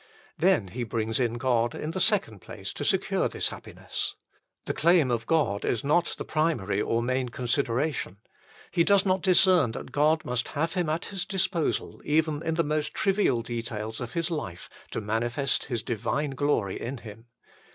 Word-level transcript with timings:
Then 0.35 0.69
he 0.69 0.81
brings 0.83 1.19
in 1.19 1.33
God 1.35 1.75
in 1.75 1.91
the 1.91 1.99
second 1.99 2.41
place 2.41 2.73
to 2.73 2.83
secure 2.83 3.27
this 3.29 3.49
happiness. 3.49 4.15
The 4.65 4.73
claim 4.73 5.11
of 5.11 5.27
God 5.27 5.63
is 5.63 5.83
not 5.83 6.15
the 6.17 6.25
primary 6.25 6.81
or 6.81 7.03
main 7.03 7.29
consideration. 7.29 8.17
He 8.71 8.83
does 8.83 9.05
not 9.05 9.21
discern 9.21 9.73
that 9.73 9.91
God 9.91 10.25
must 10.25 10.47
have 10.57 10.73
him 10.73 10.89
at 10.89 11.05
His 11.13 11.23
disposal 11.23 12.01
even 12.03 12.41
in 12.41 12.55
the 12.55 12.63
most 12.63 12.95
trivial 12.95 13.43
details 13.43 13.99
of 14.01 14.15
HOW 14.15 14.21
EVERYTHING 14.21 14.37
MUST 14.37 14.49
BE 14.69 14.73
GIVEN 14.89 15.03
UP 15.03 15.05
177 15.05 15.05
his 15.05 15.05
life 15.05 15.05
to 15.05 15.05
manifest 15.05 15.65
His 15.65 15.83
divine 15.83 16.29
glory 16.31 16.81
in 16.81 16.97
him. 16.97 17.25